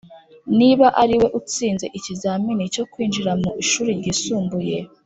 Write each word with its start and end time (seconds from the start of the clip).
niba 0.59 0.87
ariwe 1.03 1.27
utsinze 1.39 1.85
ikizami 1.97 2.51
cyo 2.73 2.83
kwinjira 2.91 3.31
mu 3.41 3.49
ishuri 3.63 3.89
ryisumbuye, 3.99 4.77